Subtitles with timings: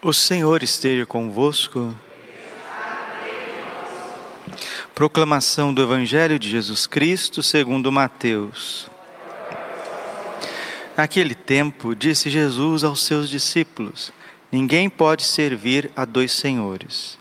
[0.00, 1.92] O Senhor esteja convosco.
[4.94, 8.88] Proclamação do Evangelho de Jesus Cristo segundo Mateus.
[10.96, 14.12] Naquele tempo, disse Jesus aos seus discípulos:
[14.52, 17.18] Ninguém pode servir a dois senhores,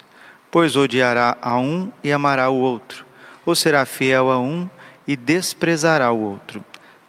[0.51, 3.07] pois odiará a um e amará o outro,
[3.43, 4.69] ou será fiel a um
[5.07, 6.63] e desprezará o outro.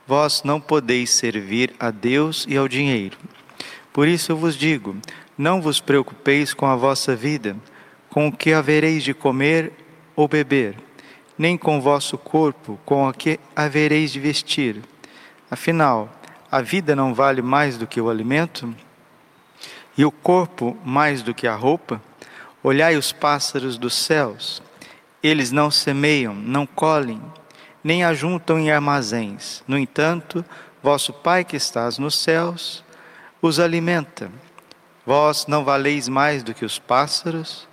[0.06, 3.18] Vós não podeis servir a Deus e ao dinheiro.
[3.98, 4.96] Por isso eu vos digo:
[5.36, 7.56] não vos preocupeis com a vossa vida,
[8.08, 9.72] com o que havereis de comer
[10.14, 10.76] ou beber,
[11.36, 14.82] nem com o vosso corpo, com o que havereis de vestir.
[15.50, 16.08] Afinal,
[16.48, 18.72] a vida não vale mais do que o alimento?
[19.96, 22.00] E o corpo mais do que a roupa?
[22.62, 24.62] Olhai os pássaros dos céus.
[25.20, 27.20] Eles não semeiam, não colhem,
[27.82, 29.64] nem ajuntam em armazéns.
[29.66, 30.44] No entanto,
[30.80, 32.86] vosso Pai que estás nos céus
[33.40, 34.30] os alimenta.
[35.06, 37.68] Vós não valeis mais do que os pássaros?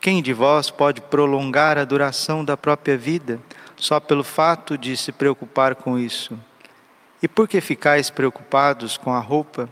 [0.00, 3.40] Quem de vós pode prolongar a duração da própria vida
[3.76, 6.38] só pelo fato de se preocupar com isso?
[7.22, 9.68] E por que ficais preocupados com a roupa?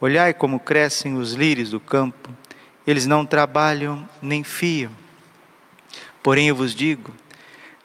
[0.00, 2.30] Olhai como crescem os lírios do campo,
[2.86, 4.90] eles não trabalham nem fiam.
[6.22, 7.14] Porém eu vos digo,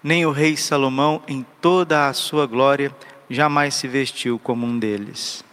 [0.04, 2.96] nem o rei Salomão, em toda a sua glória,
[3.30, 5.44] jamais se vestiu como um deles.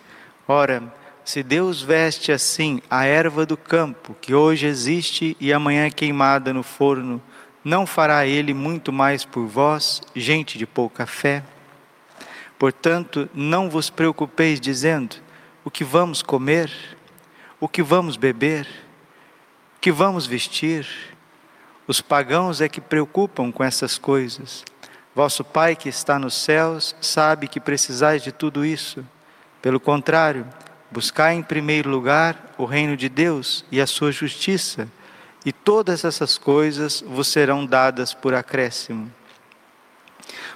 [0.46, 0.82] Ora,
[1.24, 6.52] se Deus veste assim a erva do campo, que hoje existe e amanhã é queimada
[6.52, 7.20] no forno,
[7.64, 11.42] não fará Ele muito mais por vós, gente de pouca fé?
[12.58, 15.16] Portanto, não vos preocupeis dizendo:
[15.64, 16.70] o que vamos comer,
[17.58, 18.66] o que vamos beber,
[19.76, 20.86] o que vamos vestir.
[21.86, 24.64] Os pagãos é que preocupam com essas coisas.
[25.14, 29.04] Vosso Pai que está nos céus sabe que precisais de tudo isso.
[29.60, 30.46] Pelo contrário,
[30.90, 34.88] Buscai em primeiro lugar o reino de Deus e a sua justiça,
[35.44, 39.12] e todas essas coisas vos serão dadas por acréscimo.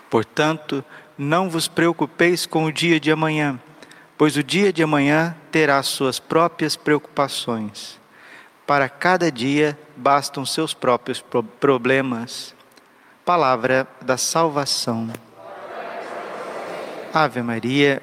[0.09, 0.85] Portanto,
[1.17, 3.61] não vos preocupeis com o dia de amanhã,
[4.17, 7.99] pois o dia de amanhã terá suas próprias preocupações.
[8.67, 11.25] Para cada dia bastam seus próprios
[11.61, 12.55] problemas.
[13.25, 15.11] Palavra da salvação.
[17.13, 18.03] Ave Maria,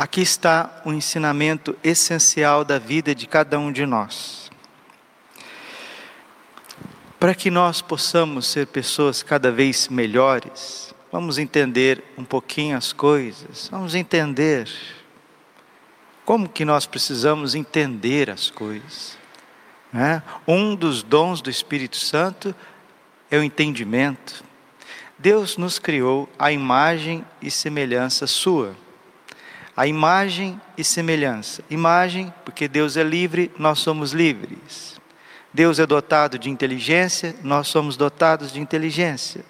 [0.00, 4.50] Aqui está o ensinamento essencial da vida de cada um de nós.
[7.18, 13.68] Para que nós possamos ser pessoas cada vez melhores, vamos entender um pouquinho as coisas,
[13.70, 14.70] vamos entender
[16.24, 19.18] como que nós precisamos entender as coisas.
[19.92, 20.22] Né?
[20.48, 22.54] Um dos dons do Espírito Santo
[23.30, 24.42] é o entendimento.
[25.18, 28.74] Deus nos criou a imagem e semelhança sua.
[29.76, 31.62] A imagem e semelhança.
[31.70, 35.00] Imagem, porque Deus é livre, nós somos livres.
[35.52, 39.44] Deus é dotado de inteligência, nós somos dotados de inteligência.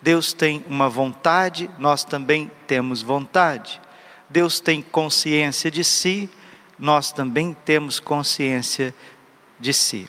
[0.00, 3.80] Deus tem uma vontade, nós também temos vontade.
[4.28, 6.30] Deus tem consciência de si,
[6.78, 8.94] nós também temos consciência
[9.58, 10.08] de si.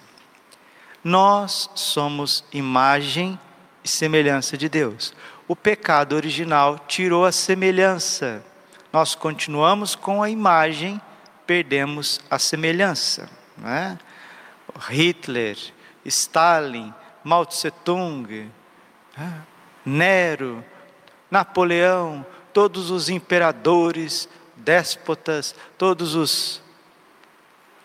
[1.03, 3.39] Nós somos imagem
[3.83, 5.13] e semelhança de Deus.
[5.47, 8.43] O pecado original tirou a semelhança.
[8.91, 10.99] Nós continuamos com a imagem,
[11.45, 13.29] perdemos a semelhança.
[13.63, 13.97] É?
[14.89, 15.57] Hitler,
[16.05, 18.49] Stalin, Mao Tse Tung,
[19.17, 19.31] é?
[19.85, 20.63] Nero,
[21.29, 26.61] Napoleão, todos os imperadores, déspotas, todos os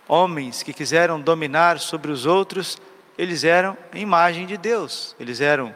[0.09, 2.79] homens que quiseram dominar sobre os outros,
[3.17, 5.15] eles eram imagem de Deus.
[5.21, 5.75] Eles eram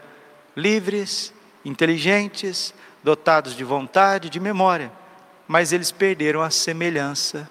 [0.56, 1.32] livres,
[1.64, 4.90] inteligentes, dotados de vontade, de memória,
[5.48, 7.50] mas eles perderam a semelhança.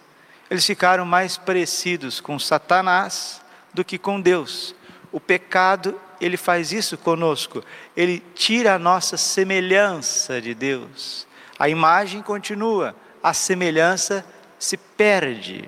[0.50, 3.42] Eles ficaram mais parecidos com Satanás
[3.74, 4.76] do que com Deus.
[5.12, 7.64] O pecado, ele faz isso conosco.
[7.96, 11.28] Ele tira a nossa semelhança de Deus.
[11.58, 14.24] A imagem continua, a semelhança
[14.60, 15.68] se perde.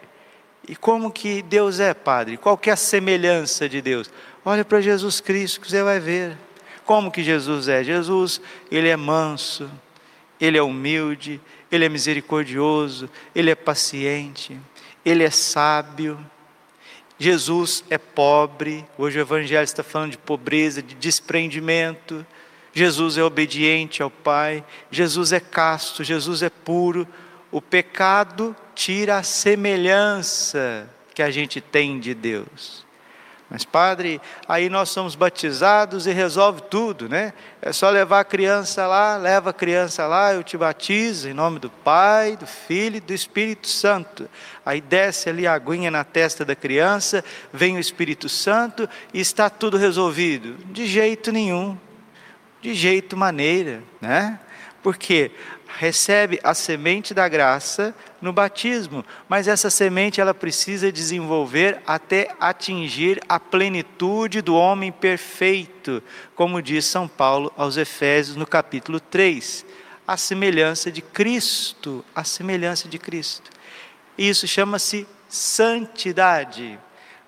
[0.68, 2.38] E como que Deus é, Padre?
[2.38, 4.10] Qual que é a semelhança de Deus?
[4.46, 6.38] Olha para Jesus Cristo que você vai ver.
[6.86, 7.84] Como que Jesus é?
[7.84, 8.40] Jesus,
[8.72, 9.70] ele é manso,
[10.40, 14.60] Ele é humilde, ele é misericordioso, ele é paciente,
[15.06, 16.20] ele é sábio.
[17.18, 22.26] Jesus é pobre, hoje o Evangelho está falando de pobreza, de desprendimento.
[22.74, 27.08] Jesus é obediente ao Pai, Jesus é casto, Jesus é puro.
[27.52, 32.86] O pecado tira a semelhança que a gente tem de Deus.
[33.50, 37.34] Mas, padre, aí nós somos batizados e resolve tudo, né?
[37.60, 41.58] É só levar a criança lá, leva a criança lá, eu te batizo em nome
[41.58, 44.30] do Pai, do Filho e do Espírito Santo.
[44.64, 49.50] Aí desce ali a aguinha na testa da criança, vem o Espírito Santo e está
[49.50, 50.56] tudo resolvido.
[50.72, 51.76] De jeito nenhum,
[52.62, 54.40] de jeito maneira, né?
[54.84, 55.32] Porque
[55.78, 63.22] recebe a semente da graça no batismo, mas essa semente ela precisa desenvolver até atingir
[63.30, 66.02] a plenitude do homem perfeito,
[66.36, 69.66] como diz São Paulo aos Efésios no capítulo 3,
[70.08, 73.52] a semelhança de Cristo, a semelhança de Cristo.
[74.18, 76.80] Isso chama-se santidade.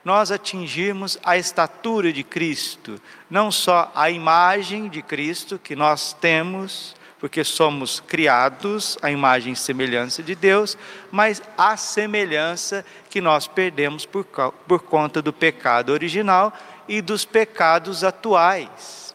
[0.03, 2.99] Nós atingirmos a estatura de Cristo,
[3.29, 9.55] não só a imagem de Cristo que nós temos, porque somos criados à imagem e
[9.55, 10.75] semelhança de Deus,
[11.11, 14.25] mas a semelhança que nós perdemos por,
[14.67, 16.51] por conta do pecado original
[16.87, 19.13] e dos pecados atuais.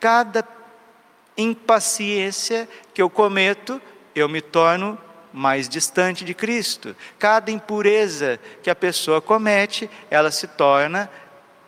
[0.00, 0.48] Cada
[1.36, 3.82] impaciência que eu cometo,
[4.14, 4.98] eu me torno
[5.30, 6.96] mais distante de Cristo.
[7.18, 11.10] Cada impureza que a pessoa comete, ela se torna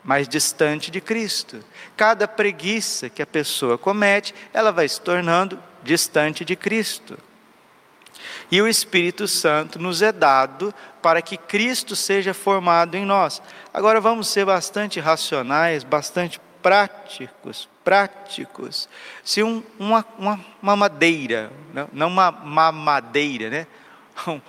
[0.09, 1.63] mais distante de Cristo.
[1.95, 7.19] Cada preguiça que a pessoa comete, ela vai se tornando distante de Cristo.
[8.51, 10.73] E o Espírito Santo nos é dado
[11.03, 13.43] para que Cristo seja formado em nós.
[13.73, 18.89] Agora vamos ser bastante racionais, bastante práticos, práticos.
[19.23, 21.53] Se um, uma, uma, uma, madeira,
[21.93, 23.67] não uma mamadeira, né?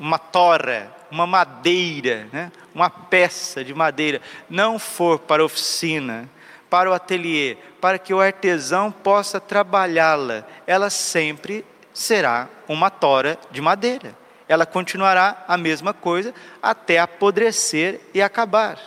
[0.00, 2.52] uma tora, uma madeira, né?
[2.74, 6.28] uma peça de madeira, não for para a oficina,
[6.68, 13.60] para o ateliê, para que o artesão possa trabalhá-la, ela sempre será uma tora de
[13.60, 14.16] madeira.
[14.48, 16.32] Ela continuará a mesma coisa
[16.62, 18.78] até apodrecer e acabar.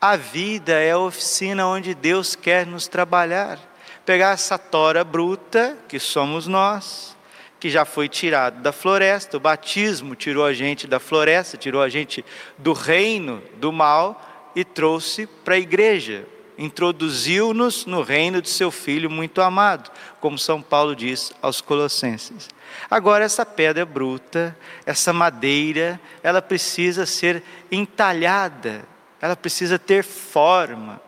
[0.00, 3.58] A vida é a oficina onde Deus quer nos trabalhar.
[4.06, 7.16] Pegar essa tora bruta, que somos nós,
[7.58, 11.88] que já foi tirado da floresta, o batismo tirou a gente da floresta, tirou a
[11.88, 12.24] gente
[12.56, 16.26] do reino do mal e trouxe para a igreja,
[16.56, 19.90] introduziu-nos no reino de seu filho muito amado,
[20.20, 22.48] como São Paulo diz aos Colossenses.
[22.90, 28.84] Agora, essa pedra bruta, essa madeira, ela precisa ser entalhada,
[29.20, 31.00] ela precisa ter forma.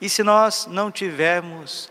[0.00, 1.90] E se nós não tivermos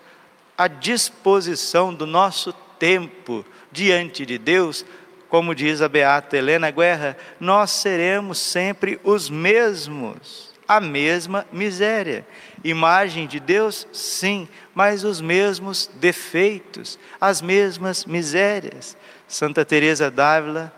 [0.58, 4.86] a disposição do nosso tempo, diante de Deus,
[5.30, 12.26] como diz a beata Helena Guerra, nós seremos sempre os mesmos, a mesma miséria.
[12.64, 18.98] Imagem de Deus, sim, mas os mesmos defeitos, as mesmas misérias.
[19.28, 20.72] Santa Teresa d'Ávila,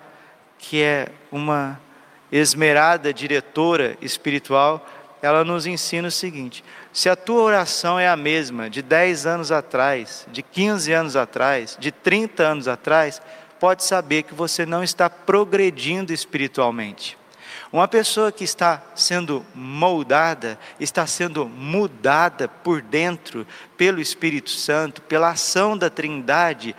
[0.59, 1.81] que é uma
[2.31, 4.87] esmerada diretora espiritual,
[5.21, 6.63] ela nos ensina o seguinte:
[6.93, 11.75] se a tua oração é a mesma de 10 anos atrás, de 15 anos atrás,
[11.79, 13.19] de 30 anos atrás,
[13.59, 17.17] pode saber que você não está progredindo espiritualmente.
[17.71, 25.31] Uma pessoa que está sendo moldada, está sendo mudada por dentro pelo Espírito Santo, pela
[25.31, 26.75] ação da Trindade,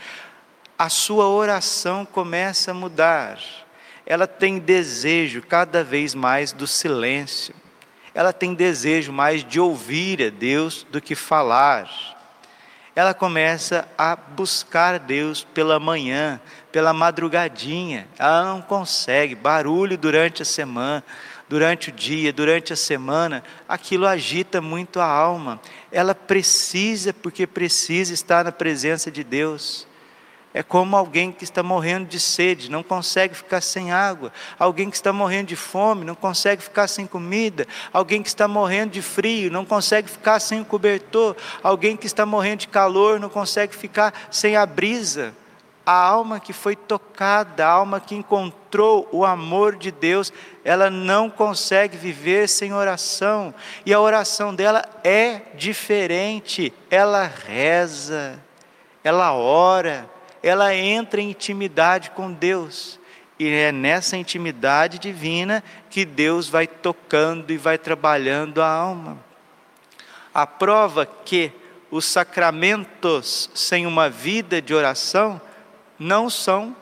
[0.78, 3.40] a sua oração começa a mudar.
[4.06, 7.63] Ela tem desejo cada vez mais do silêncio
[8.14, 11.90] ela tem desejo mais de ouvir a Deus do que falar.
[12.94, 16.40] Ela começa a buscar Deus pela manhã,
[16.70, 18.06] pela madrugadinha.
[18.16, 21.02] Ela não consegue, barulho durante a semana,
[21.48, 25.60] durante o dia, durante a semana, aquilo agita muito a alma.
[25.90, 29.88] Ela precisa, porque precisa estar na presença de Deus.
[30.56, 34.32] É como alguém que está morrendo de sede, não consegue ficar sem água.
[34.56, 37.66] Alguém que está morrendo de fome, não consegue ficar sem comida.
[37.92, 41.36] Alguém que está morrendo de frio, não consegue ficar sem o cobertor.
[41.60, 45.34] Alguém que está morrendo de calor, não consegue ficar sem a brisa.
[45.84, 50.32] A alma que foi tocada, a alma que encontrou o amor de Deus,
[50.64, 53.52] ela não consegue viver sem oração.
[53.84, 56.72] E a oração dela é diferente.
[56.88, 58.40] Ela reza,
[59.02, 60.13] ela ora
[60.44, 63.00] ela entra em intimidade com Deus.
[63.38, 69.18] E é nessa intimidade divina que Deus vai tocando e vai trabalhando a alma.
[70.34, 71.50] A prova que
[71.90, 75.40] os sacramentos sem uma vida de oração
[75.98, 76.76] não são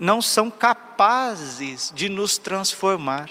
[0.00, 3.28] não são capazes de nos transformar.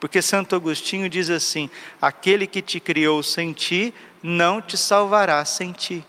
[0.00, 1.68] Porque Santo Agostinho diz assim:
[2.00, 3.92] aquele que te criou sem ti
[4.22, 6.04] não te salvará sem ti.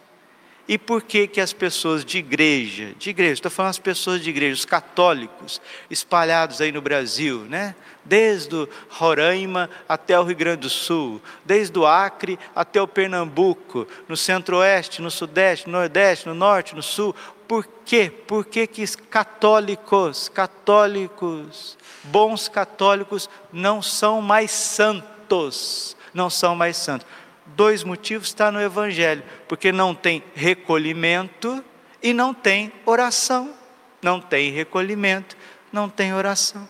[0.68, 4.32] E por que que as pessoas de igreja, de igreja, estou falando as pessoas de
[4.32, 7.76] igreja, os católicos, espalhados aí no Brasil, né?
[8.04, 13.88] Desde o Roraima até o Rio Grande do Sul, desde o Acre até o Pernambuco,
[14.08, 17.16] no centro-oeste, no sudeste, no nordeste, no norte, no sul.
[17.48, 18.12] Por quê?
[18.28, 25.96] Por que que católicos, católicos, bons católicos não são mais santos?
[26.12, 27.06] Não são mais santos
[27.46, 31.64] dois motivos está no Evangelho: porque não tem recolhimento
[32.02, 33.54] e não tem oração.
[34.02, 35.36] Não tem recolhimento,
[35.72, 36.70] não tem oração.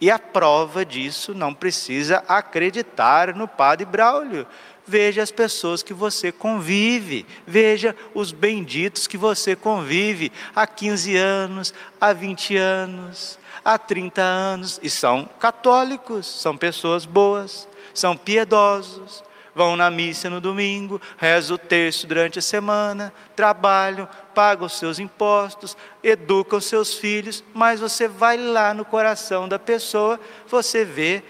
[0.00, 4.46] E a prova disso não precisa acreditar no Padre Braulio.
[4.86, 11.74] Veja as pessoas que você convive, veja os benditos que você convive há 15 anos,
[12.00, 19.22] há 20 anos, há 30 anos, e são católicos, são pessoas boas, são piedosos,
[19.54, 24.98] vão na missa no domingo, rezam o terço durante a semana, trabalham, pagam os seus
[24.98, 30.18] impostos, educam os seus filhos, mas você vai lá no coração da pessoa,
[30.48, 31.22] você vê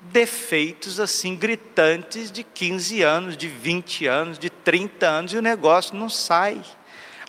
[0.00, 5.96] defeitos assim gritantes de 15 anos, de 20 anos, de 30 anos e o negócio
[5.96, 6.62] não sai.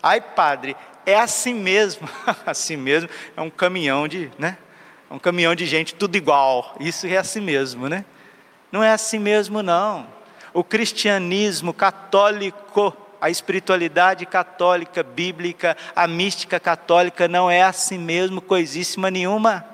[0.02, 2.08] Ai, padre, é assim mesmo.
[2.46, 4.56] assim mesmo, é um caminhão de, né?
[5.10, 6.76] É um caminhão de gente tudo igual.
[6.78, 8.04] Isso é assim mesmo, né?
[8.70, 10.06] Não é assim mesmo, não.
[10.52, 19.10] O cristianismo católico, a espiritualidade católica, bíblica, a mística católica não é assim mesmo, coisíssima
[19.10, 19.64] nenhuma.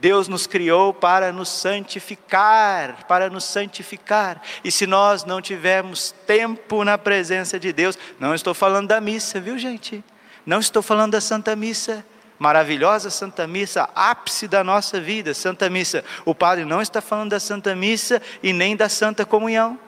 [0.00, 4.40] Deus nos criou para nos santificar, para nos santificar.
[4.62, 9.40] E se nós não tivermos tempo na presença de Deus, não estou falando da missa,
[9.40, 10.04] viu gente?
[10.46, 12.04] Não estou falando da Santa Missa
[12.38, 16.04] maravilhosa Santa Missa, ápice da nossa vida, Santa Missa.
[16.24, 19.78] O padre não está falando da Santa Missa e nem da Santa Comunhão.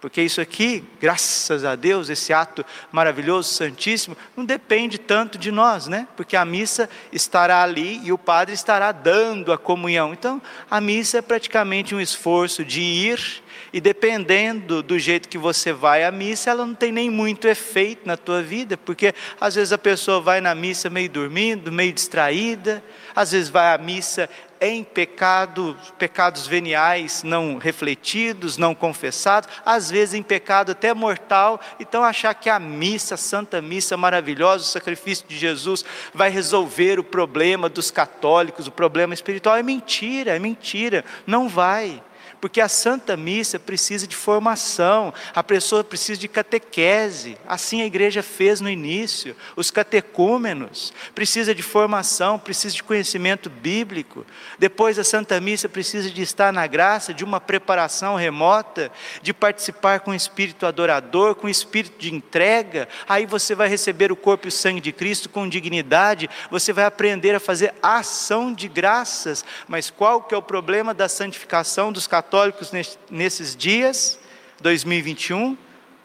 [0.00, 5.88] Porque isso aqui, graças a Deus, esse ato maravilhoso, santíssimo, não depende tanto de nós,
[5.88, 6.06] né?
[6.16, 10.12] Porque a missa estará ali e o padre estará dando a comunhão.
[10.12, 10.40] Então,
[10.70, 16.04] a missa é praticamente um esforço de ir e dependendo do jeito que você vai
[16.04, 19.78] à missa, ela não tem nem muito efeito na tua vida, porque às vezes a
[19.78, 22.82] pessoa vai na missa meio dormindo, meio distraída,
[23.14, 24.28] às vezes vai à missa
[24.60, 32.02] em pecado, pecados veniais não refletidos, não confessados, às vezes em pecado até mortal, então
[32.02, 37.04] achar que a missa, a santa missa maravilhosa, o sacrifício de Jesus vai resolver o
[37.04, 42.02] problema dos católicos, o problema espiritual, é mentira, é mentira, não vai
[42.40, 48.22] porque a Santa Missa precisa de formação, a pessoa precisa de catequese, assim a igreja
[48.22, 54.24] fez no início, os catecúmenos, precisa de formação, precisa de conhecimento bíblico,
[54.58, 58.90] depois a Santa Missa precisa de estar na graça, de uma preparação remota,
[59.20, 64.12] de participar com o espírito adorador, com o espírito de entrega, aí você vai receber
[64.12, 68.52] o corpo e o sangue de Cristo com dignidade, você vai aprender a fazer ação
[68.52, 72.27] de graças, mas qual que é o problema da santificação dos católicos?
[72.28, 72.70] Católicos
[73.10, 74.18] nesses dias,
[74.60, 75.56] 2021,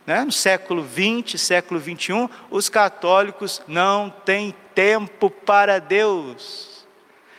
[0.07, 6.87] né, no século 20, século 21, os católicos não têm tempo para Deus.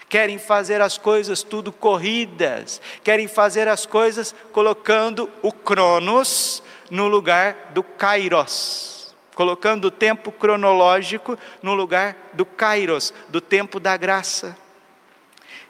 [0.07, 7.71] Querem fazer as coisas tudo corridas, querem fazer as coisas colocando o Cronos no lugar
[7.73, 14.55] do Kairos, colocando o tempo cronológico no lugar do Kairos, do tempo da graça.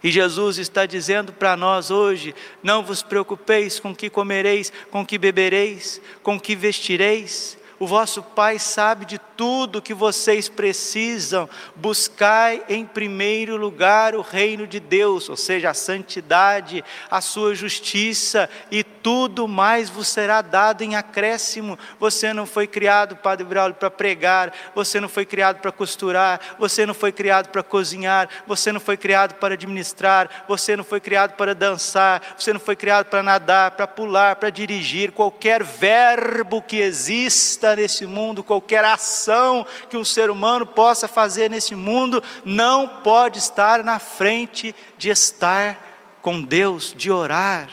[0.05, 5.17] E Jesus está dizendo para nós hoje: não vos preocupeis com que comereis, com que
[5.17, 7.57] bebereis, com que vestireis.
[7.85, 11.47] O vosso Pai sabe de tudo que vocês precisam.
[11.77, 18.49] Buscai em primeiro lugar o reino de Deus, ou seja, a santidade, a sua justiça,
[18.71, 21.79] e tudo mais vos será dado em acréscimo.
[22.01, 26.87] Você não foi criado, Padre Braulio, para pregar, você não foi criado para costurar, você
[26.87, 31.35] não foi criado para cozinhar, você não foi criado para administrar, você não foi criado
[31.35, 35.13] para dançar, você não foi criado para nadar, para pular, para dirigir.
[35.13, 41.75] Qualquer verbo que exista nesse mundo, qualquer ação, que um ser humano possa fazer nesse
[41.75, 47.69] mundo não pode estar na frente de estar com Deus, de orar,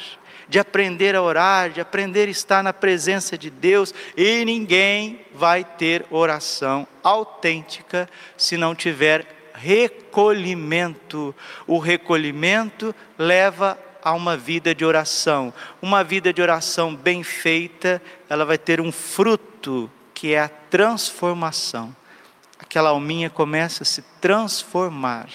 [0.49, 5.63] de aprender a orar, de aprender a estar na presença de Deus, e ninguém vai
[5.63, 11.33] ter oração autêntica se não tiver recolhimento.
[11.65, 15.53] O recolhimento leva a uma vida de oração.
[15.81, 21.95] Uma vida de oração bem feita, ela vai ter um fruto que é a transformação.
[22.59, 25.29] Aquela alminha começa a se transformar.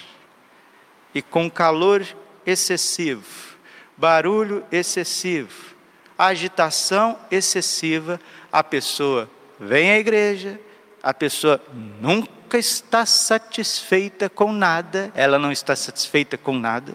[1.14, 2.06] E com calor
[2.44, 3.56] excessivo,
[3.96, 5.74] barulho excessivo,
[6.16, 8.20] agitação excessiva,
[8.52, 10.60] a pessoa vem à igreja,
[11.02, 11.60] a pessoa
[12.00, 16.94] nunca está satisfeita com nada, ela não está satisfeita com nada.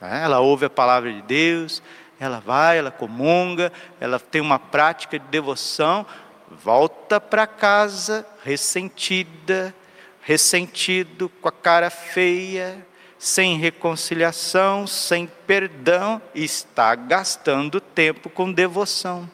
[0.00, 0.22] Né?
[0.24, 1.82] Ela ouve a palavra de Deus,
[2.18, 6.04] ela vai, ela comunga, ela tem uma prática de devoção,
[6.50, 9.74] volta para casa ressentida,
[10.22, 12.86] ressentido, com a cara feia,
[13.18, 19.28] sem reconciliação, sem perdão, está gastando tempo com devoção.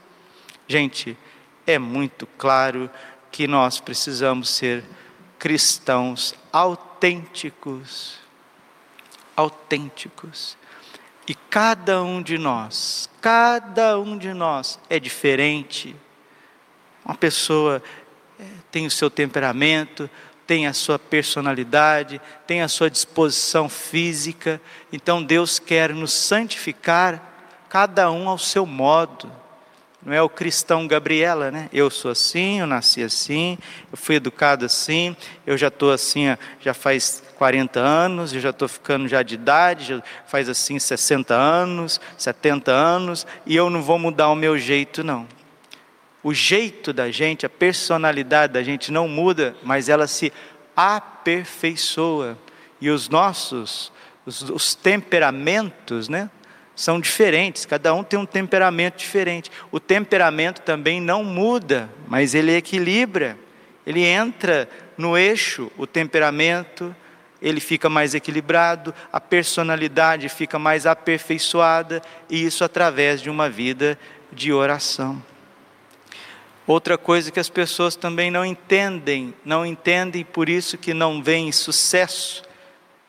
[0.66, 1.16] Gente,
[1.66, 2.90] é muito claro
[3.30, 4.84] que nós precisamos ser
[5.38, 8.23] cristãos autênticos.
[9.36, 10.56] Autênticos.
[11.26, 15.96] E cada um de nós, cada um de nós é diferente.
[17.04, 17.82] Uma pessoa
[18.38, 20.08] eh, tem o seu temperamento,
[20.46, 24.60] tem a sua personalidade, tem a sua disposição física.
[24.92, 27.22] Então Deus quer nos santificar,
[27.68, 29.32] cada um ao seu modo.
[30.04, 31.70] Não é o cristão Gabriela, né?
[31.72, 33.56] Eu sou assim, eu nasci assim,
[33.90, 36.26] eu fui educado assim, eu já estou assim,
[36.60, 41.34] já faz 40 anos, eu já estou ficando já de idade, já faz assim 60
[41.34, 45.26] anos, 70 anos, e eu não vou mudar o meu jeito, não.
[46.22, 50.30] O jeito da gente, a personalidade da gente não muda, mas ela se
[50.76, 52.36] aperfeiçoa.
[52.78, 53.90] E os nossos,
[54.26, 56.28] os, os temperamentos, né?
[56.76, 59.50] São diferentes, cada um tem um temperamento diferente.
[59.70, 63.38] O temperamento também não muda, mas ele equilibra,
[63.86, 66.94] ele entra no eixo, o temperamento,
[67.40, 73.98] ele fica mais equilibrado, a personalidade fica mais aperfeiçoada, e isso através de uma vida
[74.32, 75.22] de oração.
[76.66, 81.52] Outra coisa que as pessoas também não entendem, não entendem, por isso que não vem
[81.52, 82.42] sucesso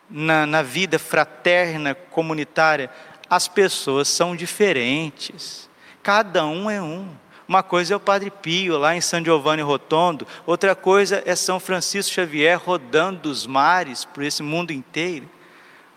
[0.09, 2.89] na, na vida fraterna, comunitária,
[3.29, 5.69] as pessoas são diferentes,
[6.03, 7.07] cada um é um.
[7.47, 11.59] Uma coisa é o Padre Pio, lá em San Giovanni Rotondo, outra coisa é São
[11.59, 15.29] Francisco Xavier rodando os mares por esse mundo inteiro.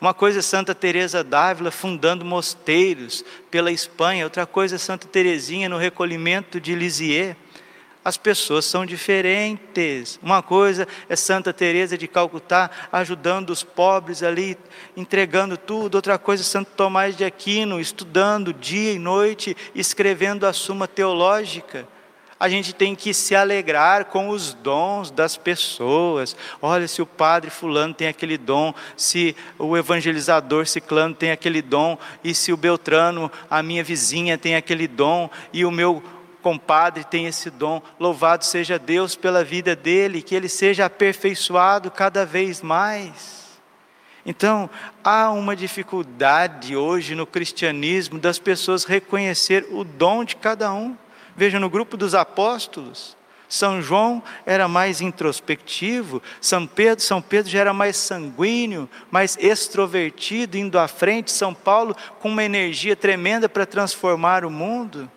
[0.01, 5.69] Uma coisa é Santa Teresa d'Ávila fundando mosteiros pela Espanha, outra coisa é Santa Teresinha
[5.69, 7.35] no recolhimento de Lisieux.
[8.09, 10.19] As pessoas são diferentes.
[10.23, 14.57] Uma coisa é Santa Teresa de Calcutá ajudando os pobres ali,
[14.97, 15.97] entregando tudo.
[15.97, 21.87] Outra coisa é Santo Tomás de Aquino estudando dia e noite, escrevendo a Suma Teológica.
[22.41, 26.35] A gente tem que se alegrar com os dons das pessoas.
[26.63, 31.99] Olha, se o padre fulano tem aquele dom, se o evangelizador ciclano tem aquele dom,
[32.25, 36.03] e se o Beltrano, a minha vizinha, tem aquele dom, e o meu
[36.43, 37.83] compadre tem esse dom.
[37.99, 43.39] Louvado seja Deus pela vida dele, que ele seja aperfeiçoado cada vez mais.
[44.25, 44.69] Então,
[45.03, 50.97] há uma dificuldade hoje no cristianismo das pessoas reconhecer o dom de cada um.
[51.35, 53.17] Veja no grupo dos apóstolos,
[53.49, 60.59] são João era mais introspectivo, São Pedro, São Pedro já era mais sanguíneo, mais extrovertido,
[60.59, 65.11] indo à frente, São Paulo com uma energia tremenda para transformar o mundo.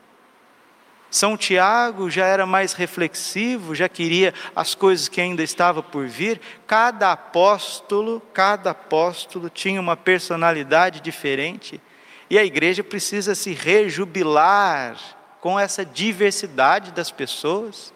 [1.11, 6.39] São Tiago já era mais reflexivo, já queria as coisas que ainda estavam por vir.
[6.65, 11.81] Cada apóstolo, cada apóstolo tinha uma personalidade diferente.
[12.29, 14.95] E a igreja precisa se rejubilar
[15.41, 17.93] com essa diversidade das pessoas.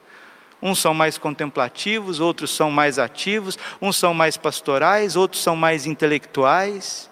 [0.61, 5.85] Uns são mais contemplativos, outros são mais ativos, uns são mais pastorais, outros são mais
[5.85, 7.09] intelectuais.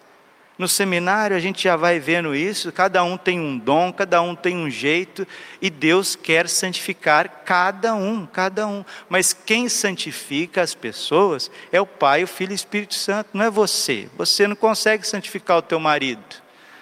[0.56, 4.36] No seminário a gente já vai vendo isso, cada um tem um dom, cada um
[4.36, 5.28] tem um jeito,
[5.60, 8.86] e Deus quer santificar cada um, cada um.
[9.10, 13.44] Mas quem santifica as pessoas é o Pai, o Filho e o Espírito Santo, não
[13.44, 14.08] é você.
[14.16, 16.24] Você não consegue santificar o teu marido,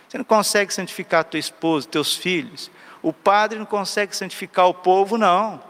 [0.07, 2.69] você não consegue santificar a tua esposa, teus filhos.
[3.01, 5.63] O padre não consegue santificar o povo, não.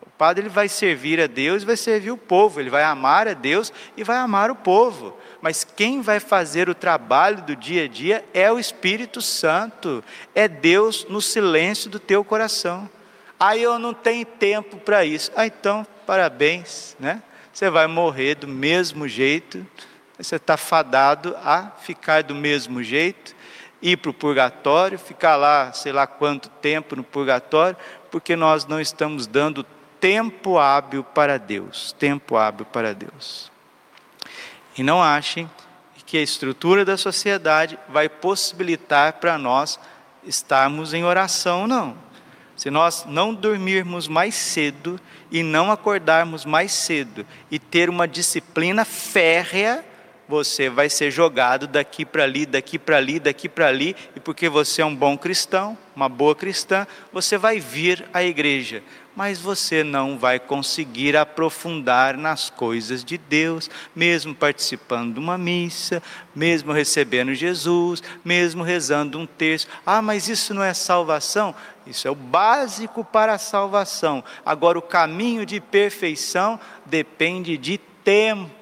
[0.00, 3.34] O padre ele vai servir a Deus, vai servir o povo, ele vai amar a
[3.34, 7.88] Deus e vai amar o povo mas quem vai fazer o trabalho do dia a
[7.88, 12.88] dia é o Espírito Santo, é Deus no silêncio do teu coração.
[13.38, 15.32] Aí eu não tenho tempo para isso.
[15.34, 17.22] Ah, então, parabéns, né?
[17.52, 19.66] Você vai morrer do mesmo jeito,
[20.16, 23.34] você está fadado a ficar do mesmo jeito,
[23.80, 27.76] ir para o purgatório, ficar lá, sei lá quanto tempo no purgatório,
[28.10, 29.64] porque nós não estamos dando
[29.98, 31.92] tempo hábil para Deus.
[31.98, 33.49] Tempo hábil para Deus.
[34.76, 35.48] E não achem
[36.10, 39.78] que a estrutura da sociedade vai possibilitar para nós
[40.24, 41.96] estarmos em oração, não.
[42.56, 48.84] Se nós não dormirmos mais cedo e não acordarmos mais cedo e ter uma disciplina
[48.84, 49.84] férrea,
[50.30, 54.48] você vai ser jogado daqui para ali, daqui para ali, daqui para ali, e porque
[54.48, 58.80] você é um bom cristão, uma boa cristã, você vai vir à igreja,
[59.16, 66.00] mas você não vai conseguir aprofundar nas coisas de Deus, mesmo participando de uma missa,
[66.32, 69.68] mesmo recebendo Jesus, mesmo rezando um texto.
[69.84, 71.52] Ah, mas isso não é salvação?
[71.84, 74.22] Isso é o básico para a salvação.
[74.46, 78.59] Agora, o caminho de perfeição depende de tempo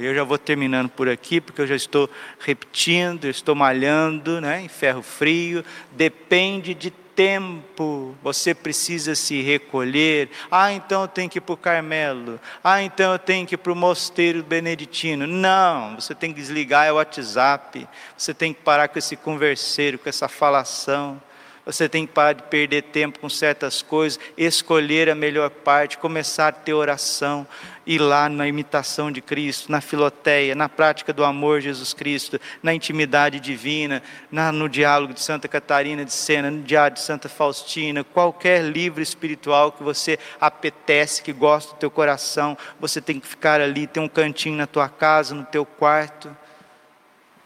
[0.00, 4.68] eu já vou terminando por aqui, porque eu já estou repetindo, estou malhando né, em
[4.68, 10.28] ferro frio, depende de tempo, você precisa se recolher.
[10.50, 12.40] Ah, então eu tenho que ir para o Carmelo.
[12.62, 15.26] Ah, então eu tenho que ir para o Mosteiro Beneditino.
[15.26, 17.86] Não, você tem que desligar o WhatsApp.
[18.16, 21.20] Você tem que parar com esse converseiro, com essa falação.
[21.66, 26.48] Você tem que parar de perder tempo com certas coisas, escolher a melhor parte, começar
[26.48, 27.46] a ter oração,
[27.86, 32.74] ir lá na imitação de Cristo, na filoteia, na prática do amor Jesus Cristo, na
[32.74, 38.04] intimidade divina, na, no diálogo de Santa Catarina de Sena, no diário de Santa Faustina,
[38.04, 43.62] qualquer livro espiritual que você apetece, que gosta do teu coração, você tem que ficar
[43.62, 46.43] ali, ter um cantinho na tua casa, no teu quarto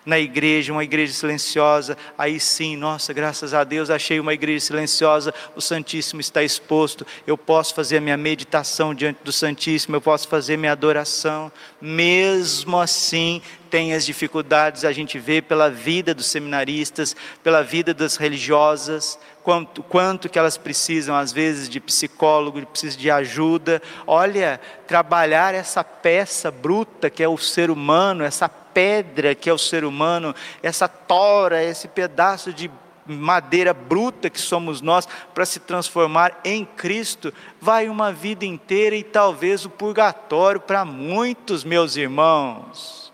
[0.08, 5.34] na igreja, uma igreja silenciosa, aí sim, nossa, graças a Deus, achei uma igreja silenciosa,
[5.54, 10.26] o Santíssimo está exposto, eu posso fazer a minha meditação diante do Santíssimo, eu posso
[10.26, 17.14] fazer minha adoração, mesmo assim, tem as dificuldades, a gente vê pela vida dos seminaristas,
[17.42, 23.10] pela vida das religiosas, quanto, quanto que elas precisam, às vezes, de psicólogo, precisam de
[23.10, 23.80] ajuda.
[24.06, 29.58] Olha, trabalhar essa peça bruta que é o ser humano, essa pedra que é o
[29.58, 32.70] ser humano, essa tora, esse pedaço de
[33.06, 39.02] madeira bruta que somos nós, para se transformar em Cristo, vai uma vida inteira e
[39.02, 43.07] talvez o purgatório para muitos, meus irmãos.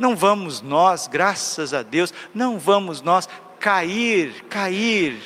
[0.00, 5.20] Não vamos nós, graças a Deus, não vamos nós cair, cair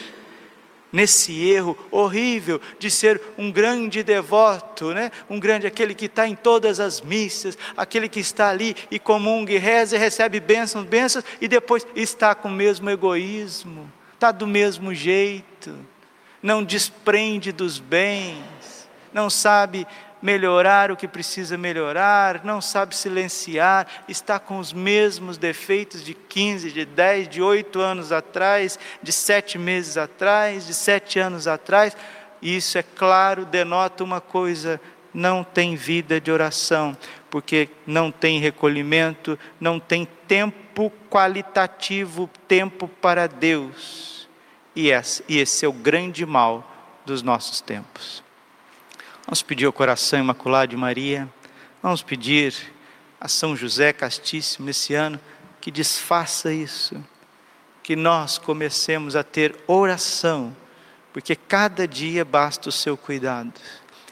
[0.93, 5.13] nesse erro horrível de ser um grande devoto, né?
[5.31, 9.53] um grande, aquele que está em todas as missas, aquele que está ali e comunga
[9.53, 14.45] e reza e recebe bênçãos, bênçãos, e depois está com o mesmo egoísmo, está do
[14.45, 15.73] mesmo jeito,
[16.43, 19.87] não desprende dos bens, não sabe
[20.25, 26.73] melhorar o que precisa melhorar, não sabe silenciar, está com os mesmos defeitos de 15,
[26.73, 31.95] de 10, de 8 anos atrás, de 7 meses atrás, de 7 anos atrás.
[32.41, 34.81] Isso, é claro, denota uma coisa:
[35.13, 36.97] não tem vida de oração,
[37.29, 44.27] porque não tem recolhimento, não tem tempo qualitativo, tempo para Deus.
[44.75, 46.67] E esse é o grande mal
[47.05, 48.24] dos nossos tempos.
[49.27, 51.27] Vamos pedir ao coração imaculado de Maria,
[51.83, 52.55] vamos pedir
[53.19, 55.19] a São José Castíssimo nesse ano
[55.63, 57.03] que desfaça isso,
[57.83, 60.55] que nós comecemos a ter oração,
[61.11, 63.55] porque cada dia basta o seu cuidado,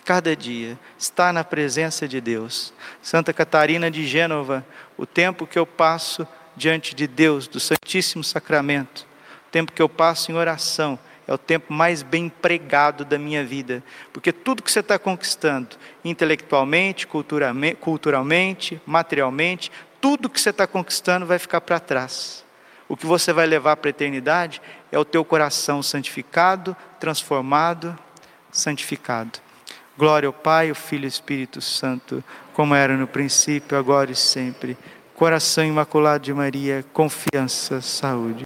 [0.02, 2.72] cada dia está na presença de Deus.
[3.02, 9.06] Santa Catarina de Gênova, o tempo que eu passo diante de Deus, do Santíssimo Sacramento,
[9.46, 13.44] o tempo que eu passo em oração, é o tempo mais bem empregado da minha
[13.44, 13.82] vida,
[14.12, 21.24] porque tudo que você está conquistando, intelectualmente, culturalmente, culturalmente, materialmente, tudo que você está conquistando
[21.24, 22.44] vai ficar para trás.
[22.88, 27.96] O que você vai levar para a eternidade é o teu coração santificado, transformado,
[28.50, 29.38] santificado.
[29.96, 34.16] Glória ao Pai, ao Filho e ao Espírito Santo, como era no princípio, agora e
[34.16, 34.76] sempre.
[35.14, 38.42] Coração imaculado de Maria, confiança, saúde.